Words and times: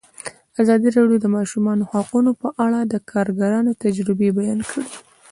ازادي 0.61 0.89
راډیو 0.97 1.19
د 1.21 1.23
د 1.25 1.27
ماشومانو 1.37 1.83
حقونه 1.91 2.31
په 2.41 2.49
اړه 2.65 2.79
د 2.83 2.93
کارګرانو 3.11 3.71
تجربې 3.83 4.29
بیان 4.37 4.59
کړي. 4.69 4.85